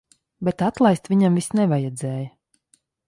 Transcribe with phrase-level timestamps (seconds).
[0.47, 2.25] Bet atlaist viņam vis nevajadzēja.